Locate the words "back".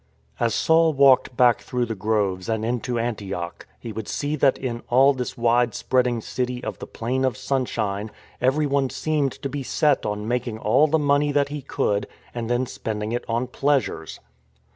1.37-1.61